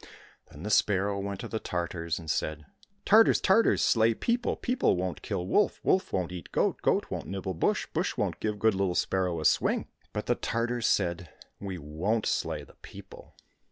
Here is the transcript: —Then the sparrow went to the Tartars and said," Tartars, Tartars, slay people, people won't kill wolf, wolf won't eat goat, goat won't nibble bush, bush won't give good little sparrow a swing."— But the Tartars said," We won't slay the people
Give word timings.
—Then 0.51 0.63
the 0.63 0.71
sparrow 0.71 1.19
went 1.19 1.41
to 1.41 1.47
the 1.47 1.59
Tartars 1.59 2.17
and 2.17 2.27
said," 2.27 2.65
Tartars, 3.05 3.39
Tartars, 3.39 3.83
slay 3.83 4.15
people, 4.15 4.55
people 4.55 4.95
won't 4.97 5.21
kill 5.21 5.45
wolf, 5.45 5.79
wolf 5.83 6.11
won't 6.11 6.31
eat 6.31 6.51
goat, 6.51 6.81
goat 6.81 7.11
won't 7.11 7.27
nibble 7.27 7.53
bush, 7.53 7.85
bush 7.93 8.17
won't 8.17 8.39
give 8.39 8.57
good 8.57 8.73
little 8.73 8.95
sparrow 8.95 9.39
a 9.39 9.45
swing."— 9.45 9.89
But 10.11 10.25
the 10.25 10.33
Tartars 10.33 10.87
said," 10.87 11.29
We 11.61 11.77
won't 11.77 12.25
slay 12.25 12.63
the 12.63 12.77
people 12.81 13.35